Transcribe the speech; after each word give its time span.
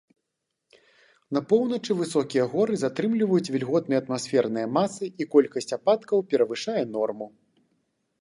На 1.35 1.41
поўначы 1.49 1.91
высокія 1.99 2.45
горы 2.53 2.73
затрымліваюць 2.83 3.51
вільготныя 3.55 3.99
атмасферныя 4.05 4.71
масы, 4.79 5.05
і 5.25 5.31
колькасць 5.35 5.75
ападкаў 5.79 6.25
перавышае 6.33 6.83
норму. 6.97 7.27